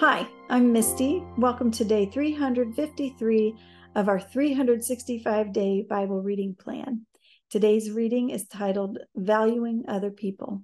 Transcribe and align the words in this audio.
Hi, 0.00 0.28
I'm 0.48 0.72
Misty. 0.72 1.24
Welcome 1.36 1.72
to 1.72 1.84
day 1.84 2.06
353 2.06 3.54
of 3.96 4.08
our 4.08 4.20
365 4.20 5.52
day 5.52 5.82
Bible 5.90 6.22
reading 6.22 6.54
plan. 6.54 7.04
Today's 7.50 7.90
reading 7.90 8.30
is 8.30 8.46
titled 8.46 9.00
Valuing 9.16 9.86
Other 9.88 10.12
People. 10.12 10.62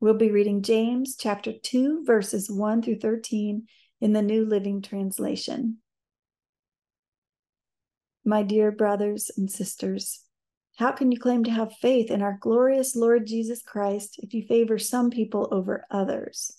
We'll 0.00 0.14
be 0.14 0.30
reading 0.30 0.62
James 0.62 1.16
chapter 1.20 1.52
2, 1.52 2.04
verses 2.06 2.50
1 2.50 2.80
through 2.80 3.00
13 3.00 3.66
in 4.00 4.12
the 4.14 4.22
New 4.22 4.46
Living 4.46 4.80
Translation. 4.80 5.76
My 8.24 8.42
dear 8.42 8.72
brothers 8.72 9.30
and 9.36 9.50
sisters, 9.50 10.22
how 10.78 10.92
can 10.92 11.12
you 11.12 11.20
claim 11.20 11.44
to 11.44 11.50
have 11.50 11.74
faith 11.74 12.10
in 12.10 12.22
our 12.22 12.38
glorious 12.40 12.96
Lord 12.96 13.26
Jesus 13.26 13.60
Christ 13.60 14.18
if 14.22 14.32
you 14.32 14.46
favor 14.46 14.78
some 14.78 15.10
people 15.10 15.46
over 15.52 15.84
others? 15.90 16.56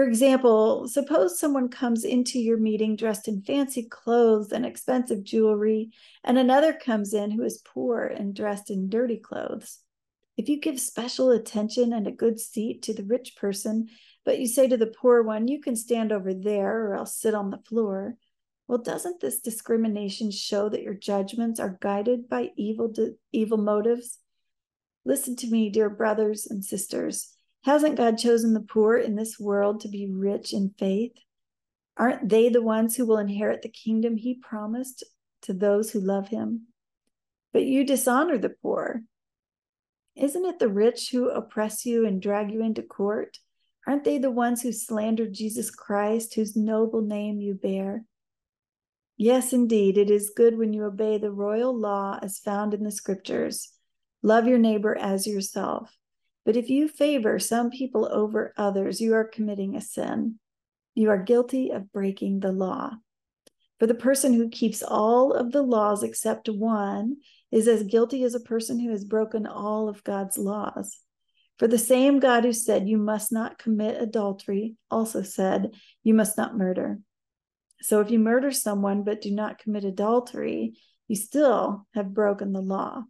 For 0.00 0.08
example, 0.08 0.88
suppose 0.88 1.38
someone 1.38 1.68
comes 1.68 2.06
into 2.06 2.38
your 2.38 2.56
meeting 2.56 2.96
dressed 2.96 3.28
in 3.28 3.42
fancy 3.42 3.82
clothes 3.82 4.50
and 4.50 4.64
expensive 4.64 5.22
jewelry, 5.24 5.90
and 6.24 6.38
another 6.38 6.72
comes 6.72 7.12
in 7.12 7.30
who 7.30 7.42
is 7.42 7.62
poor 7.62 8.06
and 8.06 8.34
dressed 8.34 8.70
in 8.70 8.88
dirty 8.88 9.18
clothes. 9.18 9.80
If 10.38 10.48
you 10.48 10.58
give 10.58 10.80
special 10.80 11.30
attention 11.30 11.92
and 11.92 12.06
a 12.06 12.12
good 12.12 12.40
seat 12.40 12.80
to 12.84 12.94
the 12.94 13.04
rich 13.04 13.36
person, 13.36 13.88
but 14.24 14.38
you 14.38 14.46
say 14.46 14.66
to 14.68 14.78
the 14.78 14.86
poor 14.86 15.22
one, 15.22 15.48
you 15.48 15.60
can 15.60 15.76
stand 15.76 16.12
over 16.12 16.32
there 16.32 16.86
or 16.86 16.94
else 16.94 17.14
sit 17.14 17.34
on 17.34 17.50
the 17.50 17.58
floor, 17.58 18.16
well, 18.66 18.78
doesn't 18.78 19.20
this 19.20 19.40
discrimination 19.40 20.30
show 20.30 20.70
that 20.70 20.82
your 20.82 20.94
judgments 20.94 21.60
are 21.60 21.76
guided 21.78 22.26
by 22.26 22.52
evil, 22.56 22.90
evil 23.32 23.58
motives? 23.58 24.16
Listen 25.04 25.36
to 25.36 25.50
me, 25.50 25.68
dear 25.68 25.90
brothers 25.90 26.46
and 26.46 26.64
sisters. 26.64 27.36
Hasn't 27.64 27.96
God 27.96 28.16
chosen 28.16 28.54
the 28.54 28.60
poor 28.60 28.96
in 28.96 29.16
this 29.16 29.38
world 29.38 29.80
to 29.80 29.88
be 29.88 30.10
rich 30.10 30.52
in 30.52 30.74
faith? 30.78 31.12
Aren't 31.96 32.28
they 32.28 32.48
the 32.48 32.62
ones 32.62 32.96
who 32.96 33.04
will 33.04 33.18
inherit 33.18 33.62
the 33.62 33.68
kingdom 33.68 34.16
he 34.16 34.34
promised 34.34 35.04
to 35.42 35.52
those 35.52 35.90
who 35.90 36.00
love 36.00 36.28
him? 36.28 36.68
But 37.52 37.64
you 37.64 37.84
dishonor 37.84 38.38
the 38.38 38.54
poor. 38.62 39.02
Isn't 40.16 40.46
it 40.46 40.58
the 40.58 40.68
rich 40.68 41.10
who 41.10 41.28
oppress 41.28 41.84
you 41.84 42.06
and 42.06 42.22
drag 42.22 42.50
you 42.50 42.62
into 42.62 42.82
court? 42.82 43.38
Aren't 43.86 44.04
they 44.04 44.18
the 44.18 44.30
ones 44.30 44.62
who 44.62 44.72
slander 44.72 45.26
Jesus 45.26 45.70
Christ, 45.70 46.34
whose 46.34 46.56
noble 46.56 47.02
name 47.02 47.40
you 47.40 47.54
bear? 47.54 48.04
Yes, 49.16 49.52
indeed, 49.52 49.98
it 49.98 50.10
is 50.10 50.32
good 50.34 50.56
when 50.56 50.72
you 50.72 50.84
obey 50.84 51.18
the 51.18 51.30
royal 51.30 51.76
law 51.76 52.18
as 52.22 52.38
found 52.38 52.72
in 52.72 52.84
the 52.84 52.90
scriptures. 52.90 53.72
Love 54.22 54.46
your 54.46 54.58
neighbor 54.58 54.96
as 54.96 55.26
yourself. 55.26 55.94
But 56.44 56.56
if 56.56 56.70
you 56.70 56.88
favor 56.88 57.38
some 57.38 57.70
people 57.70 58.08
over 58.10 58.54
others, 58.56 59.00
you 59.00 59.14
are 59.14 59.24
committing 59.24 59.76
a 59.76 59.80
sin. 59.80 60.38
You 60.94 61.10
are 61.10 61.22
guilty 61.22 61.70
of 61.70 61.92
breaking 61.92 62.40
the 62.40 62.52
law. 62.52 62.92
For 63.78 63.86
the 63.86 63.94
person 63.94 64.34
who 64.34 64.48
keeps 64.48 64.82
all 64.82 65.32
of 65.32 65.52
the 65.52 65.62
laws 65.62 66.02
except 66.02 66.48
one 66.48 67.16
is 67.50 67.66
as 67.66 67.82
guilty 67.82 68.24
as 68.24 68.34
a 68.34 68.40
person 68.40 68.78
who 68.78 68.90
has 68.90 69.04
broken 69.04 69.46
all 69.46 69.88
of 69.88 70.04
God's 70.04 70.36
laws. 70.36 70.98
For 71.58 71.66
the 71.68 71.78
same 71.78 72.20
God 72.20 72.44
who 72.44 72.52
said, 72.52 72.88
You 72.88 72.98
must 72.98 73.32
not 73.32 73.58
commit 73.58 74.00
adultery, 74.00 74.76
also 74.90 75.22
said, 75.22 75.74
You 76.02 76.14
must 76.14 76.36
not 76.36 76.56
murder. 76.56 76.98
So 77.82 78.00
if 78.00 78.10
you 78.10 78.18
murder 78.18 78.50
someone 78.50 79.02
but 79.02 79.22
do 79.22 79.30
not 79.30 79.58
commit 79.58 79.84
adultery, 79.84 80.74
you 81.08 81.16
still 81.16 81.86
have 81.94 82.14
broken 82.14 82.52
the 82.52 82.60
law. 82.60 83.04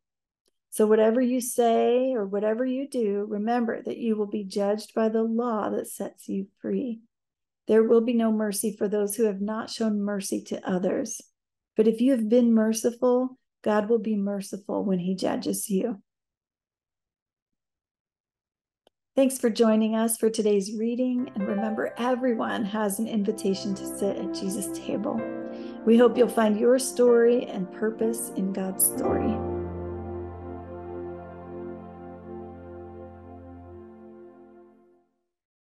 So, 0.71 0.87
whatever 0.87 1.21
you 1.21 1.41
say 1.41 2.13
or 2.13 2.25
whatever 2.25 2.65
you 2.65 2.89
do, 2.89 3.27
remember 3.29 3.83
that 3.83 3.99
you 3.99 4.17
will 4.17 4.29
be 4.29 4.45
judged 4.45 4.95
by 4.95 5.09
the 5.09 5.25
law 5.25 5.69
that 5.71 5.89
sets 5.89 6.29
you 6.29 6.47
free. 6.63 7.01
There 7.67 7.83
will 7.83 8.01
be 8.01 8.15
no 8.15 8.33
mercy 8.33 8.77
for 8.77 8.89
those 8.89 9.17
who 9.17 9.25
have 9.25 9.41
not 9.41 9.71
shown 9.71 10.01
mercy 10.01 10.43
to 10.45 10.69
others. 10.69 11.21
But 11.77 11.89
if 11.89 12.01
you 12.01 12.13
have 12.13 12.29
been 12.29 12.55
merciful, 12.55 13.39
God 13.63 13.89
will 13.89 13.99
be 13.99 14.17
merciful 14.17 14.85
when 14.85 15.01
he 15.01 15.15
judges 15.15 15.69
you. 15.69 16.01
Thanks 19.17 19.39
for 19.39 19.51
joining 19.51 19.97
us 19.97 20.17
for 20.17 20.31
today's 20.31 20.73
reading. 20.79 21.31
And 21.35 21.47
remember, 21.47 21.93
everyone 21.99 22.65
has 22.65 23.01
an 23.01 23.09
invitation 23.09 23.75
to 23.75 23.99
sit 23.99 24.17
at 24.17 24.35
Jesus' 24.35 24.79
table. 24.79 25.21
We 25.85 25.99
hope 25.99 26.17
you'll 26.17 26.29
find 26.29 26.59
your 26.59 26.79
story 26.79 27.47
and 27.47 27.71
purpose 27.73 28.31
in 28.37 28.53
God's 28.53 28.85
story. 28.85 29.50